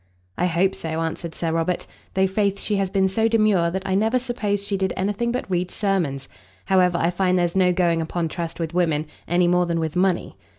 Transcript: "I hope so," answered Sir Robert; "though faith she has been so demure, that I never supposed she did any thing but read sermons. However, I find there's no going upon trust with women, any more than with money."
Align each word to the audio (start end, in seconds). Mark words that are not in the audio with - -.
"I 0.35 0.47
hope 0.47 0.73
so," 0.73 1.01
answered 1.01 1.35
Sir 1.35 1.51
Robert; 1.51 1.85
"though 2.15 2.25
faith 2.25 2.59
she 2.59 2.77
has 2.77 2.89
been 2.89 3.07
so 3.07 3.27
demure, 3.27 3.69
that 3.69 3.83
I 3.85 3.93
never 3.93 4.17
supposed 4.17 4.65
she 4.65 4.75
did 4.75 4.93
any 4.97 5.13
thing 5.13 5.31
but 5.31 5.45
read 5.47 5.69
sermons. 5.69 6.27
However, 6.65 6.97
I 6.99 7.11
find 7.11 7.37
there's 7.37 7.55
no 7.55 7.71
going 7.71 8.01
upon 8.01 8.27
trust 8.27 8.59
with 8.59 8.73
women, 8.73 9.05
any 9.27 9.47
more 9.47 9.67
than 9.67 9.79
with 9.79 9.95
money." 9.95 10.35